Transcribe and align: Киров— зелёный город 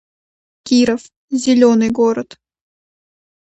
Киров— 0.65 1.03
зелёный 1.43 1.91
город 1.91 2.29